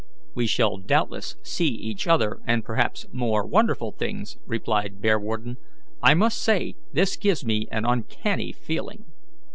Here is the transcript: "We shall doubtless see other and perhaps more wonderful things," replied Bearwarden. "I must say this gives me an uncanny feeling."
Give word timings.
"We 0.33 0.47
shall 0.47 0.77
doubtless 0.77 1.35
see 1.43 1.95
other 2.07 2.39
and 2.47 2.65
perhaps 2.65 3.05
more 3.11 3.45
wonderful 3.45 3.91
things," 3.91 4.35
replied 4.47 4.99
Bearwarden. 4.99 5.57
"I 6.01 6.15
must 6.15 6.41
say 6.41 6.73
this 6.91 7.15
gives 7.15 7.45
me 7.45 7.67
an 7.71 7.85
uncanny 7.85 8.51
feeling." 8.51 9.05